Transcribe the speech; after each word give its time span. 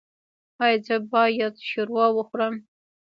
ایا 0.63 0.77
زه 0.85 0.95
باید 1.11 1.55
شوروا 1.69 2.05
وخورم؟ 2.13 2.55